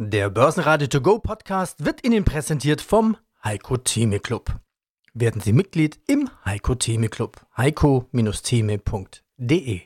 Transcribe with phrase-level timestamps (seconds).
[0.00, 4.60] Der Börsenradio To Go Podcast wird Ihnen präsentiert vom Heiko Theme Club.
[5.12, 7.44] Werden Sie Mitglied im Heiko Theme Club.
[7.56, 9.80] heiko-theme.de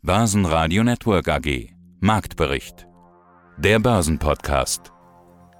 [0.00, 2.86] Börsenradio Network AG Marktbericht
[3.56, 4.92] Der Börsenpodcast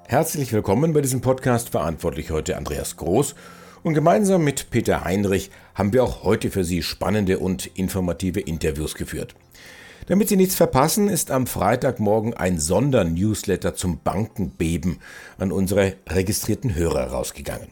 [0.07, 3.35] Herzlich willkommen bei diesem Podcast, verantwortlich heute Andreas Groß.
[3.83, 8.95] Und gemeinsam mit Peter Heinrich haben wir auch heute für Sie spannende und informative Interviews
[8.95, 9.35] geführt.
[10.09, 15.01] Damit Sie nichts verpassen, ist am Freitagmorgen ein Sondernewsletter zum Bankenbeben
[15.37, 17.69] an unsere registrierten Hörer rausgegangen.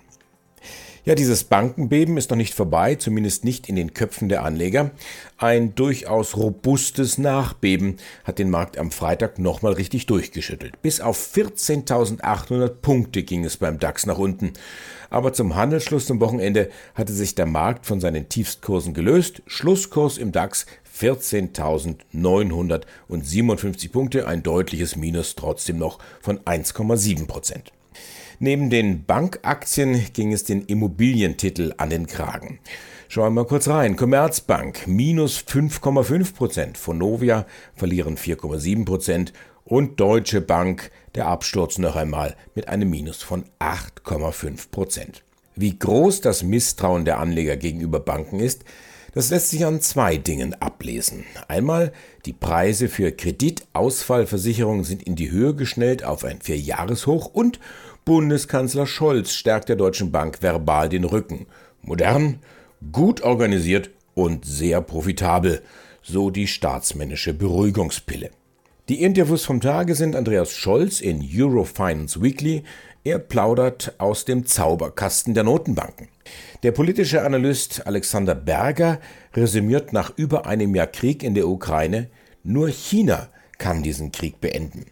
[1.06, 4.90] Ja, dieses Bankenbeben ist noch nicht vorbei, zumindest nicht in den Köpfen der Anleger.
[5.38, 10.82] Ein durchaus robustes Nachbeben hat den Markt am Freitag nochmal richtig durchgeschüttelt.
[10.82, 14.52] Bis auf 14.800 Punkte ging es beim DAX nach unten.
[15.08, 19.42] Aber zum Handelsschluss zum Wochenende hatte sich der Markt von seinen Tiefstkursen gelöst.
[19.46, 20.66] Schlusskurs im DAX
[20.98, 27.72] 14.957 Punkte, ein deutliches Minus trotzdem noch von 1,7 Prozent.
[28.38, 32.58] Neben den Bankaktien ging es den Immobilientitel an den Kragen.
[33.08, 33.96] Schauen wir mal kurz rein.
[33.96, 39.32] Commerzbank minus 5,5 Prozent, Vonovia verlieren 4,7 Prozent
[39.64, 45.22] und Deutsche Bank der Absturz noch einmal mit einem Minus von 8,5 Prozent.
[45.54, 48.64] Wie groß das Misstrauen der Anleger gegenüber Banken ist,
[49.16, 51.24] das lässt sich an zwei Dingen ablesen.
[51.48, 51.90] Einmal,
[52.26, 57.58] die Preise für Kreditausfallversicherungen sind in die Höhe geschnellt auf ein Vierjahreshoch und
[58.04, 61.46] Bundeskanzler Scholz stärkt der Deutschen Bank verbal den Rücken.
[61.80, 62.40] Modern,
[62.92, 65.62] gut organisiert und sehr profitabel,
[66.02, 68.28] so die staatsmännische Beruhigungspille.
[68.90, 72.64] Die Interviews vom Tage sind Andreas Scholz in Eurofinance Weekly.
[73.02, 76.08] Er plaudert aus dem Zauberkasten der Notenbanken.
[76.62, 79.00] Der politische Analyst Alexander Berger
[79.34, 82.08] resümiert nach über einem Jahr Krieg in der Ukraine,
[82.42, 84.86] nur China kann diesen Krieg beenden.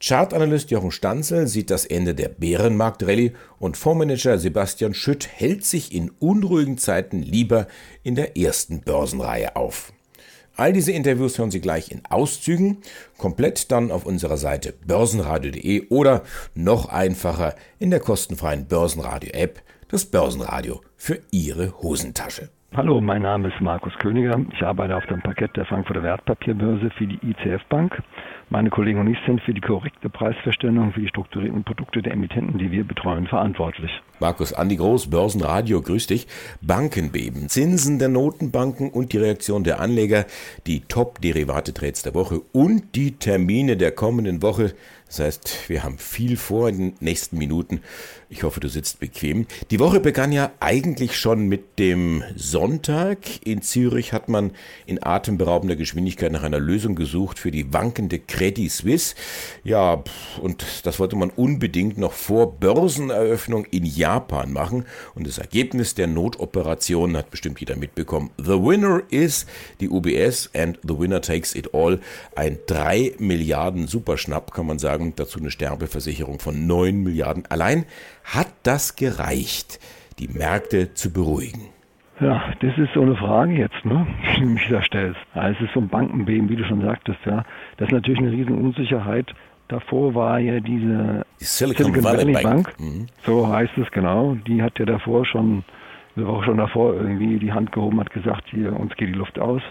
[0.00, 6.10] Chartanalyst Jochen Stanzel sieht das Ende der Bärenmarkt-Rallye und Fondsmanager Sebastian Schütt hält sich in
[6.20, 7.66] unruhigen Zeiten lieber
[8.04, 9.92] in der ersten Börsenreihe auf.
[10.54, 12.78] All diese Interviews hören Sie gleich in Auszügen,
[13.16, 16.22] komplett dann auf unserer Seite börsenradio.de oder
[16.54, 22.50] noch einfacher in der kostenfreien Börsenradio-App, das Börsenradio für Ihre Hosentasche.
[22.76, 24.38] Hallo, mein Name ist Markus Königer.
[24.52, 28.02] Ich arbeite auf dem Parkett der Frankfurter Wertpapierbörse für die ICF Bank.
[28.50, 32.58] Meine Kollegen und ich sind für die korrekte Preisverstellung für die strukturierten Produkte der Emittenten,
[32.58, 33.90] die wir betreuen, verantwortlich.
[34.20, 36.26] Markus Andi Groß, Börsenradio, grüß dich.
[36.60, 40.26] Bankenbeben, Zinsen der Notenbanken und die Reaktion der Anleger,
[40.66, 44.74] die Top-Derivate-Trades der Woche und die Termine der kommenden Woche.
[45.08, 47.80] Das heißt, wir haben viel vor in den nächsten Minuten.
[48.28, 49.46] Ich hoffe, du sitzt bequem.
[49.70, 53.18] Die Woche begann ja eigentlich schon mit dem Sonntag.
[53.42, 54.52] In Zürich hat man
[54.84, 59.14] in atemberaubender Geschwindigkeit nach einer Lösung gesucht für die wankende Credit Suisse.
[59.64, 60.04] Ja,
[60.42, 64.84] und das wollte man unbedingt noch vor Börseneröffnung in Japan machen.
[65.14, 68.28] Und das Ergebnis der Notoperation hat bestimmt jeder mitbekommen.
[68.36, 69.46] The winner is
[69.80, 71.98] die UBS and the winner takes it all.
[72.36, 77.44] Ein 3 Milliarden Superschnapp, kann man sagen sagen, dazu eine Sterbeversicherung von 9 Milliarden.
[77.48, 77.84] Allein
[78.24, 79.78] hat das gereicht,
[80.18, 81.68] die Märkte zu beruhigen?
[82.20, 84.06] Ja, das ist so eine Frage jetzt, ne,
[84.36, 85.20] die du mich da stellst.
[85.34, 87.44] Ja, es ist so ein Bankenbeben, wie du schon sagtest, ja.
[87.76, 89.32] Das ist natürlich eine riesen Unsicherheit.
[89.68, 93.06] Davor war ja diese die Silicon, Silicon Valley, Bank, Bank mhm.
[93.24, 94.34] so heißt es genau.
[94.46, 95.62] Die hat ja davor schon,
[96.16, 99.62] auch schon davor irgendwie die Hand gehoben, hat gesagt, hier, uns geht die Luft aus.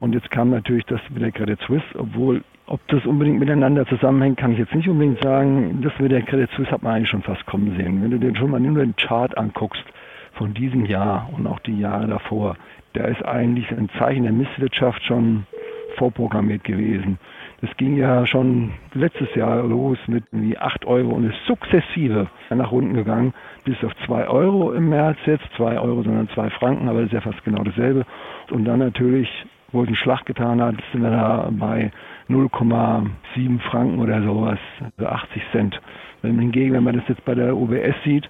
[0.00, 4.38] Und jetzt kam natürlich das mit der Credit Suisse, obwohl ob das unbedingt miteinander zusammenhängt,
[4.38, 5.82] kann ich jetzt nicht unbedingt sagen.
[5.82, 8.02] Das mit der Credit Suisse hat man eigentlich schon fast kommen sehen.
[8.02, 9.84] Wenn du dir schon mal nur den Chart anguckst
[10.32, 12.56] von diesem Jahr und auch die Jahre davor,
[12.94, 15.44] da ist eigentlich ein Zeichen der Misswirtschaft schon
[15.96, 17.18] vorprogrammiert gewesen.
[17.60, 22.72] Das ging ja schon letztes Jahr los mit wie 8 Euro und ist sukzessive nach
[22.72, 23.34] unten gegangen
[23.64, 25.44] bis auf 2 Euro im März jetzt.
[25.58, 28.06] 2 Euro, sondern 2 Franken, aber das ist ja fast genau dasselbe.
[28.50, 29.28] Und dann natürlich,
[29.72, 31.90] einen Schlag getan hat, sind wir da bei
[32.28, 34.58] 0,7 Franken oder sowas,
[34.96, 35.80] also 80 Cent.
[36.22, 38.28] Wenn hingegen, wenn man das jetzt bei der UBS sieht,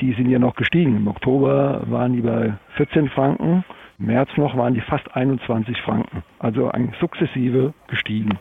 [0.00, 0.96] die sind ja noch gestiegen.
[0.96, 3.64] Im Oktober waren die bei 14 Franken,
[3.98, 6.22] im März noch waren die fast 21 Franken.
[6.38, 8.38] Also sukzessive gestiegen.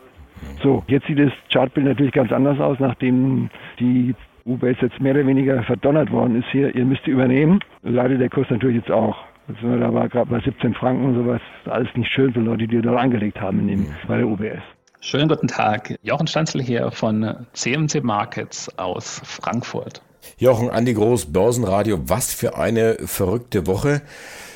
[0.61, 4.15] So, jetzt sieht das Chartbild natürlich ganz anders aus, nachdem die
[4.45, 6.75] UBS jetzt mehr oder weniger verdonnert worden ist hier.
[6.75, 7.59] Ihr müsst übernehmen.
[7.81, 9.17] Leider der Kurs natürlich jetzt auch.
[9.47, 11.41] Also da war gerade bei 17 Franken und sowas.
[11.65, 13.95] Alles nicht schön für Leute, die da angelegt haben in dem, mhm.
[14.07, 14.63] bei der UBS.
[15.01, 15.95] Schönen guten Tag.
[16.01, 20.01] Jochen Stanzel hier von CMC Markets aus Frankfurt.
[20.37, 21.99] Jochen, Andi Groß, Börsenradio.
[22.05, 24.01] Was für eine verrückte Woche.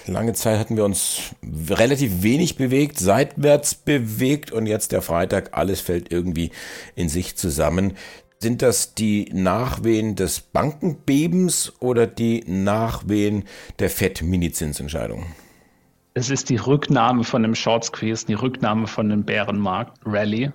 [0.08, 1.36] Lange Zeit hatten wir uns
[1.70, 6.52] relativ wenig bewegt, seitwärts bewegt und jetzt der Freitag, alles fällt irgendwie
[6.96, 7.94] in sich zusammen.
[8.40, 13.46] Sind das die Nachwehen des Bankenbebens oder die Nachwehen
[13.80, 15.26] der FED-Mini-Zinsentscheidung?
[16.14, 20.52] Es ist die Rücknahme von dem Short Squeeze, die Rücknahme von dem Bärenmarkt-Rally,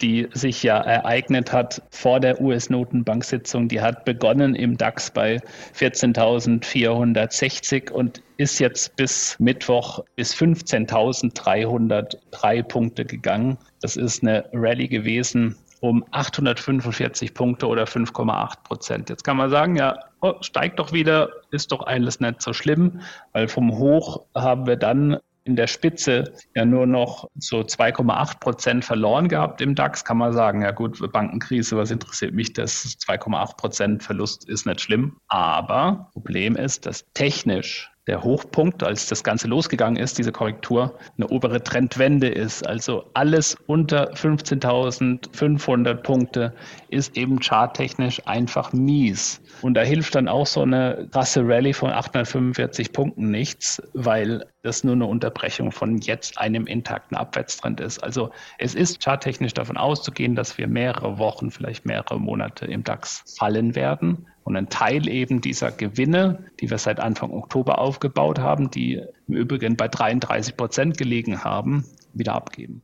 [0.00, 3.68] die sich ja ereignet hat vor der US-Notenbank-Sitzung.
[3.68, 5.38] Die hat begonnen im DAX bei
[5.78, 13.58] 14.460 und ist jetzt bis Mittwoch bis 15.303 Punkte gegangen.
[13.82, 19.10] Das ist eine Rallye gewesen, um 845 Punkte oder 5,8 Prozent.
[19.10, 23.00] Jetzt kann man sagen, ja, oh, steigt doch wieder, ist doch alles nicht so schlimm,
[23.32, 28.84] weil vom Hoch haben wir dann in der Spitze ja nur noch so 2,8 Prozent
[28.84, 32.84] verloren gehabt im DAX, kann man sagen, ja gut, Bankenkrise, was interessiert mich das?
[33.00, 35.16] 2,8 Prozent Verlust ist nicht schlimm.
[35.26, 41.28] Aber Problem ist, dass technisch der Hochpunkt, als das Ganze losgegangen ist, diese Korrektur, eine
[41.28, 42.66] obere Trendwende ist.
[42.66, 46.52] Also alles unter 15.500 Punkte
[46.88, 49.40] ist eben charttechnisch einfach mies.
[49.62, 54.82] Und da hilft dann auch so eine krasse Rallye von 845 Punkten nichts, weil das
[54.82, 58.02] nur eine Unterbrechung von jetzt einem intakten Abwärtstrend ist.
[58.02, 63.22] Also es ist charttechnisch davon auszugehen, dass wir mehrere Wochen, vielleicht mehrere Monate im DAX
[63.38, 68.70] fallen werden und einen Teil eben dieser Gewinne, die wir seit Anfang Oktober aufgebaut haben,
[68.70, 72.82] die im Übrigen bei 33 Prozent gelegen haben, wieder abgeben.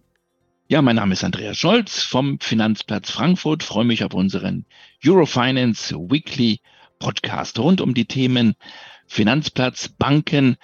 [0.69, 3.63] Ja, mein Name ist Andreas Scholz vom Finanzplatz Frankfurt.
[3.63, 4.67] freue mich auf unseren
[5.05, 6.61] Eurofinance Weekly
[6.99, 8.55] Podcast rund um die Themen
[9.07, 10.57] Finanzplatz, Banken,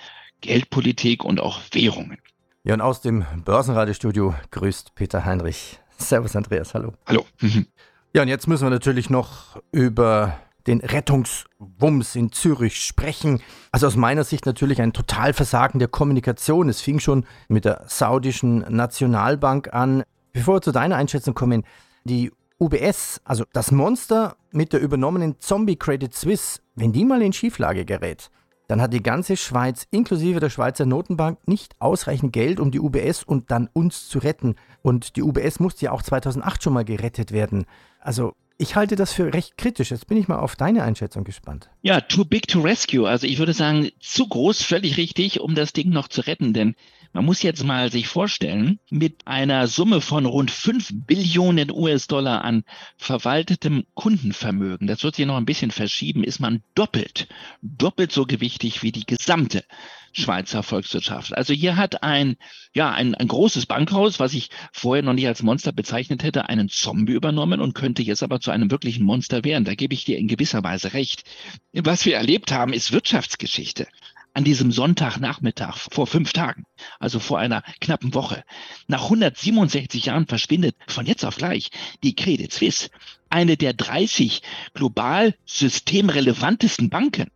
[0.43, 2.19] Geldpolitik und auch Währungen.
[2.65, 5.81] Ja, und aus dem Börsenradiostudio grüßt Peter Heinrich.
[5.97, 6.75] Servus, Andreas.
[6.75, 6.93] Hallo.
[7.07, 7.25] Hallo.
[8.15, 13.41] ja, und jetzt müssen wir natürlich noch über den Rettungswumms in Zürich sprechen.
[13.73, 16.69] Also aus meiner Sicht natürlich ein Totalversagen der Kommunikation.
[16.69, 20.05] Es fing schon mit der saudischen Nationalbank an.
[20.33, 21.65] Bevor wir zu deiner Einschätzung kommen,
[22.05, 27.33] die UBS, also das Monster mit der übernommenen Zombie Credit Suisse, wenn die mal in
[27.33, 28.31] Schieflage gerät,
[28.67, 33.23] dann hat die ganze Schweiz inklusive der Schweizer Notenbank nicht ausreichend Geld, um die UBS
[33.23, 34.55] und dann uns zu retten.
[34.83, 37.67] Und die UBS musste ja auch 2008 schon mal gerettet werden.
[38.01, 39.91] Also ich halte das für recht kritisch.
[39.91, 41.71] Jetzt bin ich mal auf deine Einschätzung gespannt.
[41.83, 43.09] Ja, too big to rescue.
[43.09, 46.53] Also ich würde sagen, zu groß, völlig richtig, um das Ding noch zu retten.
[46.53, 46.75] Denn
[47.15, 52.65] man muss jetzt mal sich vorstellen, mit einer Summe von rund 5 Billionen US-Dollar an
[52.97, 57.29] verwaltetem Kundenvermögen, das wird sich noch ein bisschen verschieben, ist man doppelt,
[57.63, 59.65] doppelt so gewichtig wie die gesamte
[60.13, 61.37] Schweizer Volkswirtschaft.
[61.37, 62.37] Also hier hat ein,
[62.73, 66.69] ja, ein, ein großes Bankhaus, was ich vorher noch nicht als Monster bezeichnet hätte, einen
[66.69, 69.65] Zombie übernommen und könnte jetzt aber zu einem wirklichen Monster werden.
[69.65, 71.25] Da gebe ich dir in gewisser Weise recht.
[71.73, 73.87] Was wir erlebt haben, ist Wirtschaftsgeschichte
[74.35, 76.65] an diesem Sonntagnachmittag vor fünf Tagen,
[76.99, 78.45] also vor einer knappen Woche.
[78.89, 81.71] Nach 167 Jahren verschwindet von jetzt auf gleich
[82.03, 82.91] die Credit Suisse,
[83.31, 84.43] eine der 30
[84.75, 87.31] global systemrelevantesten Banken.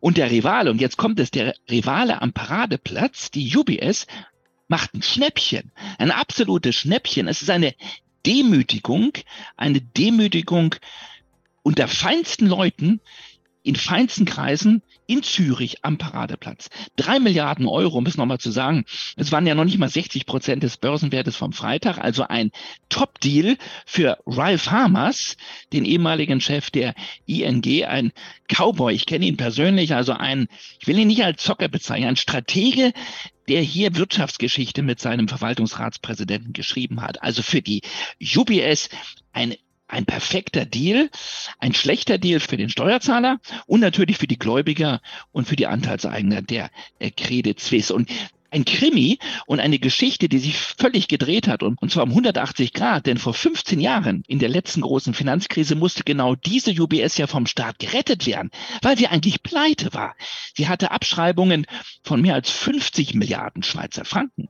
[0.00, 4.06] Und der Rivale, und jetzt kommt es, der Rivale am Paradeplatz, die UBS,
[4.68, 7.26] macht ein Schnäppchen, ein absolutes Schnäppchen.
[7.26, 7.74] Es ist eine
[8.26, 9.12] Demütigung,
[9.56, 10.74] eine Demütigung
[11.62, 13.00] unter feinsten Leuten,
[13.68, 16.70] in feinsten Kreisen in Zürich am Paradeplatz.
[16.96, 18.86] Drei Milliarden Euro, um es nochmal zu sagen.
[19.16, 22.50] Es waren ja noch nicht mal 60 Prozent des Börsenwertes vom Freitag, also ein
[22.88, 25.36] Top-Deal für Ralph Hamas,
[25.74, 26.94] den ehemaligen Chef der
[27.26, 28.12] ING, ein
[28.48, 28.94] Cowboy.
[28.94, 30.48] Ich kenne ihn persönlich, also ein,
[30.80, 32.94] ich will ihn nicht als Zocker bezeichnen, ein Stratege,
[33.50, 37.22] der hier Wirtschaftsgeschichte mit seinem Verwaltungsratspräsidenten geschrieben hat.
[37.22, 37.82] Also für die
[38.34, 38.88] UBS
[39.32, 39.54] ein
[39.88, 41.10] ein perfekter Deal,
[41.58, 45.00] ein schlechter Deal für den Steuerzahler und natürlich für die Gläubiger
[45.32, 46.70] und für die Anteilseigner der
[47.16, 47.92] Credit Suisse.
[47.92, 48.10] Und
[48.50, 52.72] ein Krimi und eine Geschichte, die sich völlig gedreht hat und, und zwar um 180
[52.72, 57.26] Grad, denn vor 15 Jahren in der letzten großen Finanzkrise musste genau diese UBS ja
[57.26, 58.50] vom Staat gerettet werden,
[58.82, 60.14] weil sie eigentlich pleite war.
[60.56, 61.66] Sie hatte Abschreibungen
[62.02, 64.48] von mehr als 50 Milliarden Schweizer Franken,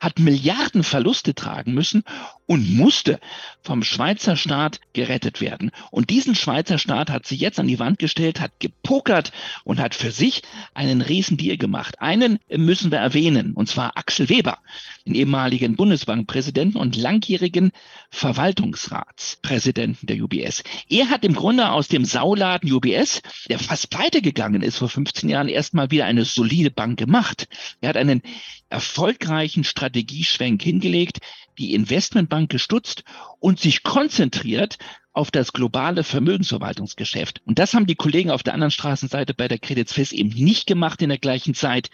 [0.00, 2.04] hat Milliarden Verluste tragen müssen
[2.46, 3.20] und musste
[3.62, 5.70] vom Schweizer Staat gerettet werden.
[5.90, 9.32] Und diesen Schweizer Staat hat sie jetzt an die Wand gestellt, hat gepokert
[9.64, 10.42] und hat für sich
[10.74, 12.00] einen Riesendeal gemacht.
[12.00, 14.58] Einen müssen wir erwähnen und zwar Axel Weber,
[15.06, 17.72] den ehemaligen Bundesbankpräsidenten und langjährigen
[18.10, 20.62] Verwaltungsratspräsidenten der UBS.
[20.88, 25.28] Er hat im Grunde aus dem Sauladen UBS, der fast pleite gegangen ist vor 15
[25.28, 27.48] Jahren, erstmal wieder eine solide Bank gemacht.
[27.80, 28.22] Er hat einen
[28.68, 31.18] erfolgreichen Strategieschwenk hingelegt,
[31.58, 33.04] die Investmentbank gestutzt
[33.38, 34.78] und sich konzentriert
[35.12, 37.42] auf das globale Vermögensverwaltungsgeschäft.
[37.44, 40.66] Und das haben die Kollegen auf der anderen Straßenseite bei der Credit Suisse eben nicht
[40.66, 41.90] gemacht in der gleichen Zeit.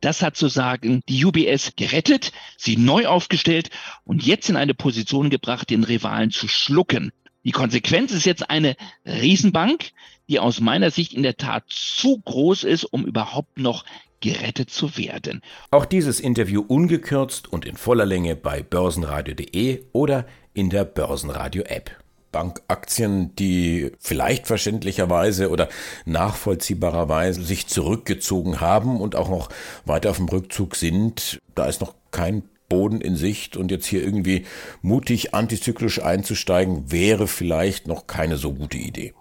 [0.00, 3.70] Das hat sozusagen die UBS gerettet, sie neu aufgestellt
[4.04, 7.12] und jetzt in eine Position gebracht, den Rivalen zu schlucken.
[7.44, 9.90] Die Konsequenz ist jetzt eine Riesenbank,
[10.28, 13.84] die aus meiner Sicht in der Tat zu groß ist, um überhaupt noch
[14.20, 15.42] gerettet zu werden.
[15.70, 21.96] Auch dieses Interview ungekürzt und in voller Länge bei börsenradio.de oder in der Börsenradio-App.
[22.32, 25.68] Bankaktien, die vielleicht verständlicherweise oder
[26.04, 29.48] nachvollziehbarerweise sich zurückgezogen haben und auch noch
[29.84, 31.38] weiter auf dem Rückzug sind.
[31.54, 34.44] Da ist noch kein Boden in Sicht und jetzt hier irgendwie
[34.82, 39.14] mutig antizyklisch einzusteigen, wäre vielleicht noch keine so gute Idee.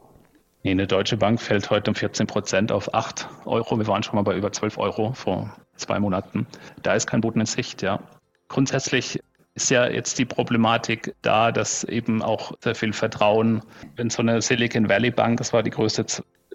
[0.63, 3.77] Nee, eine Deutsche Bank fällt heute um 14 Prozent auf 8 Euro.
[3.77, 6.45] Wir waren schon mal bei über 12 Euro vor zwei Monaten.
[6.83, 8.01] Da ist kein Boden in Sicht, ja.
[8.49, 9.19] Grundsätzlich
[9.57, 13.63] ist ja jetzt die Problematik da, dass eben auch sehr viel Vertrauen
[13.97, 16.05] in so eine Silicon Valley Bank, das war die größte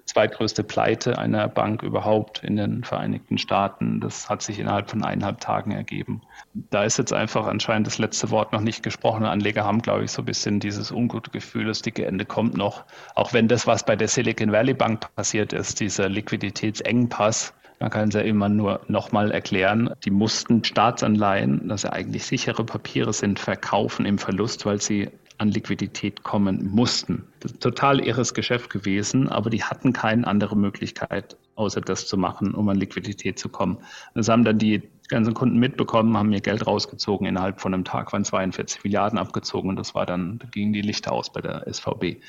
[0.05, 4.01] zweitgrößte Pleite einer Bank überhaupt in den Vereinigten Staaten.
[4.01, 6.23] Das hat sich innerhalb von eineinhalb Tagen ergeben.
[6.55, 9.25] Da ist jetzt einfach anscheinend das letzte Wort noch nicht gesprochen.
[9.25, 12.85] Anleger haben, glaube ich, so ein bisschen dieses ungute Gefühl, das dicke Ende kommt noch.
[13.15, 18.09] Auch wenn das, was bei der Silicon Valley Bank passiert ist, dieser Liquiditätsengpass, man kann
[18.11, 19.91] es ja immer nur nochmal erklären.
[20.05, 25.49] Die mussten Staatsanleihen, das ja eigentlich sichere Papiere sind, verkaufen im Verlust, weil sie an
[25.49, 27.25] Liquidität kommen mussten.
[27.41, 32.07] Das ist ein total irres Geschäft gewesen, aber die hatten keine andere Möglichkeit, außer das
[32.07, 33.79] zu machen, um an Liquidität zu kommen.
[34.15, 37.27] Das haben dann die ganzen Kunden mitbekommen, haben mir Geld rausgezogen.
[37.27, 40.83] Innerhalb von einem Tag waren 42 Milliarden abgezogen und das war dann, da gingen die
[40.83, 42.21] Lichter aus bei der SVB.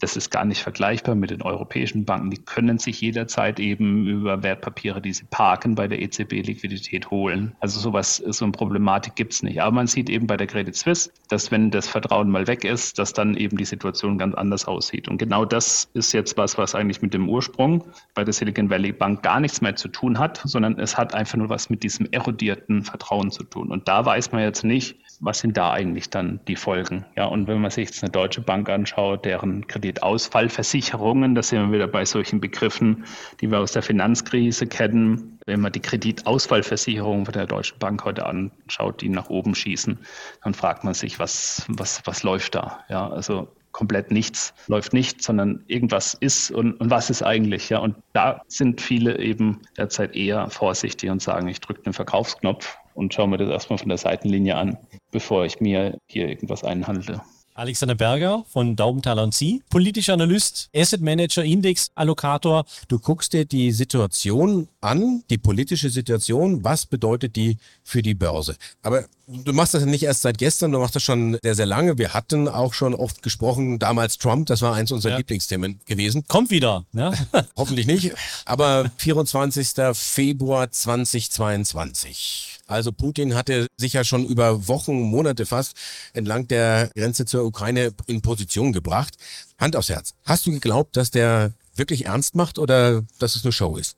[0.00, 2.30] Das ist gar nicht vergleichbar mit den europäischen Banken.
[2.30, 7.54] Die können sich jederzeit eben über Wertpapiere, die sie parken, bei der EZB Liquidität holen.
[7.60, 9.62] Also sowas, so eine Problematik gibt es nicht.
[9.62, 12.98] Aber man sieht eben bei der Credit Suisse, dass wenn das Vertrauen mal weg ist,
[12.98, 15.06] dass dann eben die Situation ganz anders aussieht.
[15.06, 17.84] Und genau das ist jetzt was, was eigentlich mit dem Ursprung
[18.14, 21.38] bei der Silicon Valley Bank gar nichts mehr zu tun hat, sondern es hat einfach
[21.38, 23.70] nur was mit diesem erodierten Vertrauen zu tun.
[23.70, 27.04] Und da weiß man jetzt nicht, was sind da eigentlich dann die Folgen?
[27.16, 31.72] Ja, und wenn man sich jetzt eine deutsche Bank anschaut, deren Kreditausfallversicherungen, da sind wir
[31.72, 33.04] wieder bei solchen Begriffen,
[33.40, 35.38] die wir aus der Finanzkrise kennen.
[35.46, 39.98] Wenn man die Kreditausfallversicherung von der Deutschen Bank heute anschaut, die nach oben schießen,
[40.42, 42.80] dann fragt man sich, was, was, was läuft da?
[42.88, 47.78] Ja, also komplett nichts läuft nicht, sondern irgendwas ist und, und was ist eigentlich, ja.
[47.78, 53.12] Und da sind viele eben derzeit eher vorsichtig und sagen, ich drücke den Verkaufsknopf und
[53.12, 54.78] schaue mir das erstmal von der Seitenlinie an,
[55.10, 57.22] bevor ich mir hier irgendwas einhandle.
[57.54, 62.64] Alexander Berger von Daubenthaler und Sie, politischer Analyst, Asset Manager, Index, Allokator.
[62.88, 68.56] Du guckst dir die Situation an, die politische Situation, was bedeutet die für die Börse?
[68.82, 71.66] Aber du machst das ja nicht erst seit gestern, du machst das schon sehr, sehr
[71.66, 71.98] lange.
[71.98, 75.18] Wir hatten auch schon oft gesprochen, damals Trump, das war eins unserer ja.
[75.18, 76.24] Lieblingsthemen gewesen.
[76.28, 77.12] Kommt wieder, ja?
[77.56, 78.12] Hoffentlich nicht.
[78.44, 79.72] Aber 24.
[79.94, 82.51] Februar 2022.
[82.66, 85.74] Also Putin hatte sich ja schon über Wochen, Monate fast
[86.12, 89.16] entlang der Grenze zur Ukraine in Position gebracht.
[89.58, 90.14] Hand aufs Herz.
[90.24, 93.96] Hast du geglaubt, dass der wirklich ernst macht oder dass es nur Show ist?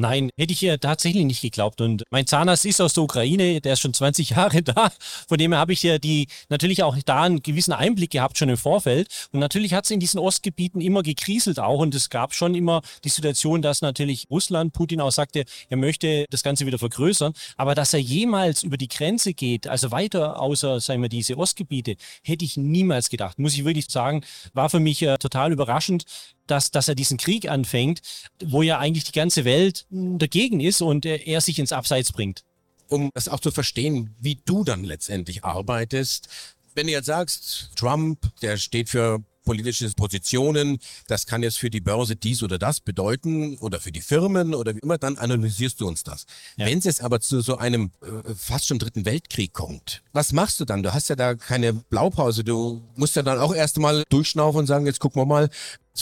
[0.00, 1.80] Nein, hätte ich ja tatsächlich nicht geglaubt.
[1.80, 4.92] Und mein Zahnarzt ist aus der Ukraine, der ist schon 20 Jahre da.
[5.26, 8.48] Von dem her habe ich ja die natürlich auch da einen gewissen Einblick gehabt schon
[8.48, 9.08] im Vorfeld.
[9.32, 11.80] Und natürlich hat es in diesen Ostgebieten immer gekriselt auch.
[11.80, 16.26] Und es gab schon immer die Situation, dass natürlich Russland, Putin auch sagte, er möchte
[16.30, 17.32] das Ganze wieder vergrößern.
[17.56, 21.96] Aber dass er jemals über die Grenze geht, also weiter außer, sagen wir, diese Ostgebiete,
[22.22, 23.40] hätte ich niemals gedacht.
[23.40, 24.22] Muss ich wirklich sagen,
[24.54, 26.04] war für mich äh, total überraschend
[26.50, 28.00] dass, dass er diesen Krieg anfängt,
[28.44, 32.44] wo ja eigentlich die ganze Welt dagegen ist und er sich ins Abseits bringt.
[32.88, 36.28] Um das auch zu verstehen, wie du dann letztendlich arbeitest,
[36.74, 41.80] wenn du jetzt sagst, Trump, der steht für politische Positionen, das kann jetzt für die
[41.80, 45.88] Börse dies oder das bedeuten oder für die Firmen oder wie immer, dann analysierst du
[45.88, 46.26] uns das.
[46.58, 46.66] Ja.
[46.66, 50.60] Wenn es jetzt aber zu so einem äh, fast schon dritten Weltkrieg kommt, was machst
[50.60, 50.82] du dann?
[50.82, 54.66] Du hast ja da keine Blaupause, du musst ja dann auch erst mal durchschnaufen und
[54.66, 55.48] sagen, jetzt gucken wir mal,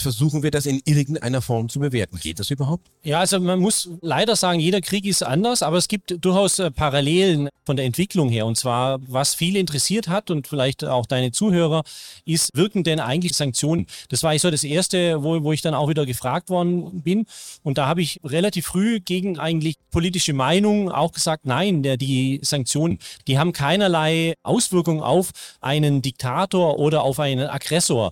[0.01, 2.19] versuchen wir das in irgendeiner Form zu bewerten.
[2.19, 2.87] Geht das überhaupt?
[3.03, 6.71] Ja, also man muss leider sagen, jeder Krieg ist anders, aber es gibt durchaus äh,
[6.71, 8.45] Parallelen von der Entwicklung her.
[8.45, 11.83] Und zwar, was viele interessiert hat und vielleicht auch deine Zuhörer,
[12.25, 13.87] ist, wirken denn eigentlich Sanktionen?
[14.09, 17.25] Das war ich so das Erste, wo, wo ich dann auch wieder gefragt worden bin.
[17.63, 22.39] Und da habe ich relativ früh gegen eigentlich politische Meinung auch gesagt, nein, der, die
[22.43, 28.11] Sanktionen, die haben keinerlei Auswirkungen auf einen Diktator oder auf einen Aggressor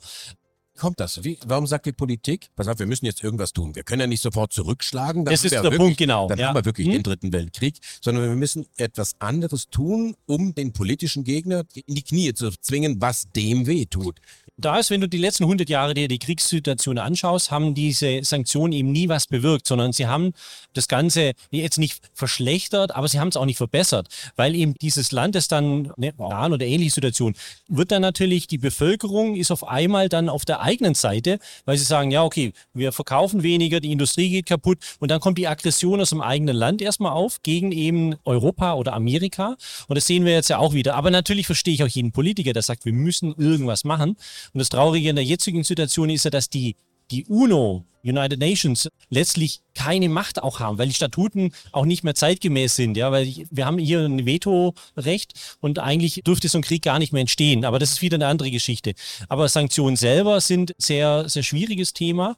[0.78, 1.24] kommt das?
[1.24, 3.76] Wie, warum sagt die Politik, pass auf, wir müssen jetzt irgendwas tun.
[3.76, 5.26] Wir können ja nicht sofort zurückschlagen.
[5.26, 6.28] das ist der wirklich, Punkt, genau.
[6.28, 6.48] Dann ja.
[6.48, 6.94] haben wir wirklich hm?
[6.94, 12.04] den dritten Weltkrieg, sondern wir müssen etwas anderes tun, um den politischen Gegner in die
[12.04, 14.20] Knie zu zwingen, was dem weh tut.
[14.58, 18.72] Da ist, wenn du die letzten 100 Jahre dir die Kriegssituation anschaust, haben diese Sanktionen
[18.72, 20.32] eben nie was bewirkt, sondern sie haben
[20.74, 25.12] das Ganze jetzt nicht verschlechtert, aber sie haben es auch nicht verbessert, weil eben dieses
[25.12, 27.36] Land ist dann, ne, Iran oder ähnliche Situation,
[27.68, 31.86] wird dann natürlich, die Bevölkerung ist auf einmal dann auf der eigenen Seite, weil sie
[31.86, 36.00] sagen, ja, okay, wir verkaufen weniger, die Industrie geht kaputt und dann kommt die Aggression
[36.00, 39.58] aus dem eigenen Land erstmal auf gegen eben Europa oder Amerika
[39.88, 40.96] und das sehen wir jetzt ja auch wieder.
[40.96, 44.16] Aber natürlich verstehe ich auch jeden Politiker, der sagt, wir müssen irgendwas machen
[44.54, 46.76] und das Traurige in der jetzigen Situation ist ja, dass die,
[47.12, 52.16] die UNO, United Nations, letztlich keine Macht auch haben, weil die Statuten auch nicht mehr
[52.16, 56.84] zeitgemäß sind, ja, weil wir haben hier ein Vetorecht und eigentlich dürfte so ein Krieg
[56.84, 58.94] gar nicht mehr entstehen, aber das ist wieder eine andere Geschichte.
[59.28, 62.36] Aber Sanktionen selber sind sehr, sehr schwieriges Thema,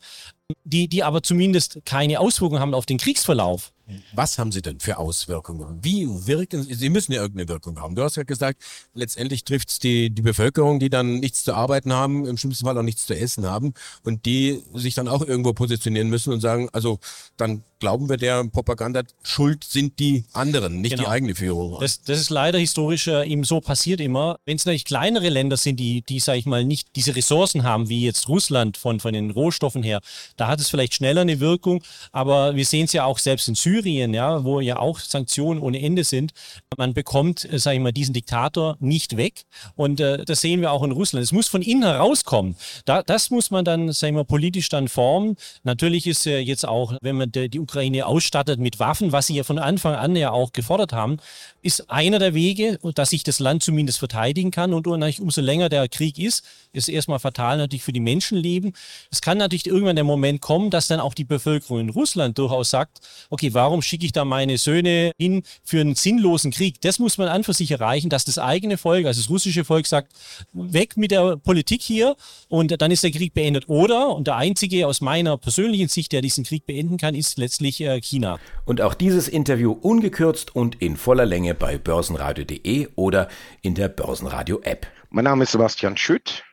[0.63, 3.73] die, die aber zumindest keine Auswirkungen haben auf den Kriegsverlauf.
[4.13, 5.79] Was haben sie denn für Auswirkungen?
[5.81, 6.73] Wie wirken sie?
[6.73, 7.95] Sie müssen ja irgendeine Wirkung haben.
[7.95, 8.61] Du hast ja gesagt,
[8.93, 12.77] letztendlich trifft es die, die Bevölkerung, die dann nichts zu arbeiten haben, im schlimmsten Fall
[12.77, 16.69] auch nichts zu essen haben und die sich dann auch irgendwo positionieren müssen und sagen,
[16.71, 16.99] also
[17.35, 21.03] dann glauben wir der Propaganda, schuld sind die anderen, nicht genau.
[21.03, 21.77] die eigene Führung.
[21.79, 24.37] Das, das ist leider historisch äh, eben so passiert immer.
[24.45, 27.89] Wenn es natürlich kleinere Länder sind, die, die, sag ich mal, nicht diese Ressourcen haben,
[27.89, 29.99] wie jetzt Russland von, von den Rohstoffen her,
[30.37, 33.55] da hat es vielleicht schneller eine Wirkung, aber wir sehen es ja auch selbst in
[33.55, 36.31] Syrien, ja, wo ja auch Sanktionen ohne Ende sind.
[36.77, 39.43] Man bekommt, äh, sag ich mal, diesen Diktator nicht weg
[39.75, 41.23] und äh, das sehen wir auch in Russland.
[41.23, 42.55] Es muss von innen herauskommen.
[42.85, 45.35] Da, das muss man dann, sag ich mal, politisch dann formen.
[45.63, 49.35] Natürlich ist äh, jetzt auch, wenn man die, die Ukraine ausstattet mit Waffen, was sie
[49.35, 51.17] ja von Anfang an ja auch gefordert haben,
[51.61, 54.73] ist einer der Wege, dass sich das Land zumindest verteidigen kann.
[54.73, 58.73] Und umso länger der Krieg ist, ist erstmal fatal natürlich für die Menschenleben.
[59.11, 62.69] Es kann natürlich irgendwann der Moment kommen, dass dann auch die Bevölkerung in Russland durchaus
[62.69, 62.99] sagt,
[63.29, 66.81] okay, warum schicke ich da meine Söhne hin für einen sinnlosen Krieg?
[66.81, 69.87] Das muss man an für sich erreichen, dass das eigene Volk, also das russische Volk
[69.87, 70.13] sagt,
[70.53, 72.15] weg mit der Politik hier
[72.47, 73.67] und dann ist der Krieg beendet.
[73.67, 77.81] Oder, und der einzige aus meiner persönlichen Sicht, der diesen Krieg beenden kann, ist letztlich
[77.81, 78.39] äh, China.
[78.65, 83.27] Und auch dieses Interview ungekürzt und in voller Länge bei börsenradio.de oder
[83.61, 84.87] in der Börsenradio-App.
[85.09, 86.43] Mein Name ist Sebastian Schütt,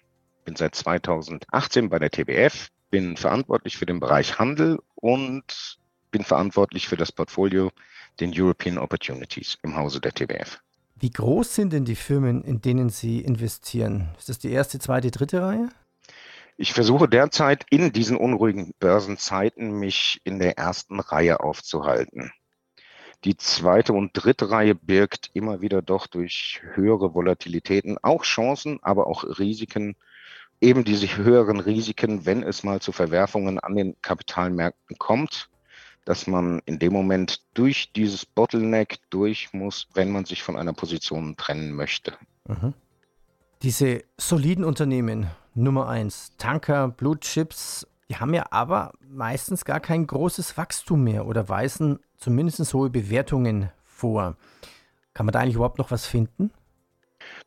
[0.45, 5.79] bin seit 2018 bei der TBF, bin verantwortlich für den Bereich Handel und
[6.11, 7.71] bin verantwortlich für das Portfolio
[8.21, 10.61] den European Opportunities im Hause der TBF.
[10.97, 14.11] Wie groß sind denn die Firmen, in denen Sie investieren?
[14.17, 15.69] Ist das die erste, zweite, dritte Reihe?
[16.57, 22.33] Ich versuche derzeit in diesen unruhigen Börsenzeiten mich in der ersten Reihe aufzuhalten.
[23.25, 29.07] Die zweite und dritte Reihe birgt immer wieder doch durch höhere Volatilitäten auch Chancen, aber
[29.07, 29.97] auch Risiken.
[30.61, 35.49] Eben diese höheren Risiken, wenn es mal zu Verwerfungen an den Kapitalmärkten kommt,
[36.05, 40.75] dass man in dem Moment durch dieses Bottleneck durch muss, wenn man sich von einer
[40.75, 42.17] Position trennen möchte.
[42.47, 42.75] Mhm.
[43.65, 50.07] Diese soliden Unternehmen, Nummer eins, Tanker, Blue Chips, die haben ja aber meistens gar kein
[50.07, 54.37] großes Wachstum mehr oder weisen zumindest hohe Bewertungen vor.
[55.15, 56.51] Kann man da eigentlich überhaupt noch was finden?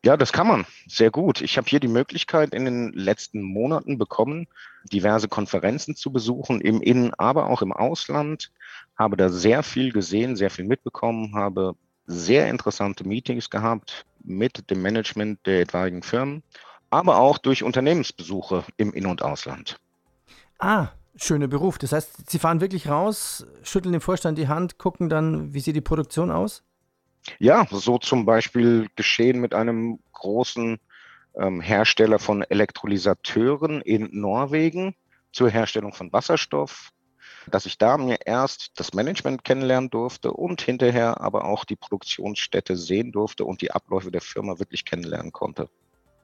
[0.04, 0.66] Ja, das kann man.
[0.88, 1.42] Sehr gut.
[1.42, 4.48] Ich habe hier die Möglichkeit in den letzten Monaten bekommen,
[4.92, 8.52] diverse Konferenzen zu besuchen, im Innen, aber auch im Ausland.
[8.98, 11.76] Habe da sehr viel gesehen, sehr viel mitbekommen, habe
[12.08, 16.44] sehr interessante Meetings gehabt mit dem Management der etwaigen Firmen,
[16.90, 19.80] aber auch durch Unternehmensbesuche im In- und Ausland.
[20.60, 21.78] Ah, schöner Beruf.
[21.78, 25.76] Das heißt, Sie fahren wirklich raus, schütteln dem Vorstand die Hand, gucken dann, wie sieht
[25.76, 26.64] die Produktion aus?
[27.40, 30.80] Ja, so zum Beispiel geschehen mit einem großen
[31.36, 34.96] ähm, Hersteller von Elektrolysateuren in Norwegen
[35.32, 36.92] zur Herstellung von Wasserstoff,
[37.52, 42.76] dass ich da mir erst das Management kennenlernen durfte und hinterher aber auch die Produktionsstätte
[42.76, 45.70] sehen durfte und die Abläufe der Firma wirklich kennenlernen konnte.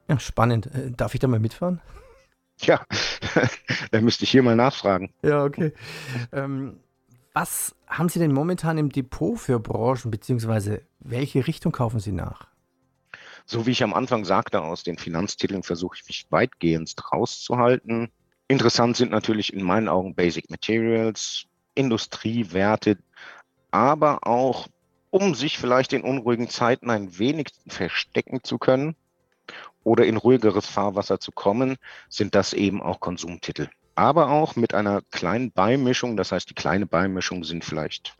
[0.07, 0.67] Ja, spannend.
[0.67, 1.81] Äh, darf ich da mal mitfahren?
[2.59, 2.85] Ja,
[3.91, 5.11] da müsste ich hier mal nachfragen.
[5.23, 5.73] Ja, okay.
[6.31, 6.79] Ähm,
[7.33, 12.47] was haben Sie denn momentan im Depot für Branchen, beziehungsweise welche Richtung kaufen Sie nach?
[13.45, 18.09] So wie ich am Anfang sagte, aus den Finanztiteln versuche ich mich weitgehend rauszuhalten.
[18.53, 22.99] Interessant sind natürlich in meinen Augen Basic Materials, Industriewerte,
[23.71, 24.67] aber auch,
[25.09, 28.95] um sich vielleicht in unruhigen Zeiten ein wenig verstecken zu können,
[29.83, 31.77] oder in ruhigeres Fahrwasser zu kommen,
[32.09, 33.69] sind das eben auch Konsumtitel.
[33.95, 38.15] Aber auch mit einer kleinen Beimischung, das heißt, die kleine Beimischung sind vielleicht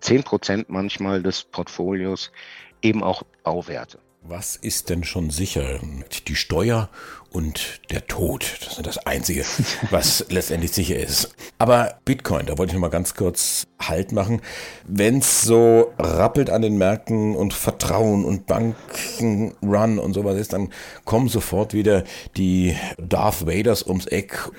[0.00, 2.32] 10 Prozent manchmal des Portfolios,
[2.80, 3.98] eben auch Bauwerte.
[4.22, 5.80] Was ist denn schon sicher?
[6.28, 6.90] Die Steuer
[7.30, 8.58] und der Tod.
[8.60, 9.46] Das ist das Einzige,
[9.90, 11.34] was letztendlich sicher ist.
[11.58, 14.42] Aber Bitcoin, da wollte ich noch mal ganz kurz Halt machen.
[14.86, 20.70] Wenn es so rappelt an den Märkten und Vertrauen und Bankenrun und sowas ist, dann
[21.06, 22.04] kommen sofort wieder
[22.36, 24.50] die Darth Vaders ums Eck.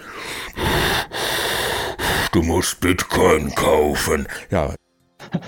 [2.32, 4.28] Du musst Bitcoin kaufen.
[4.50, 4.74] Ja,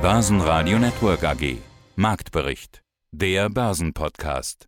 [0.00, 1.58] Börsenradio Network AG
[1.96, 2.80] Marktbericht.
[3.12, 4.67] Der Börsenpodcast.